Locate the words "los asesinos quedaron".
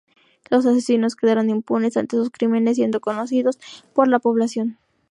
0.49-1.51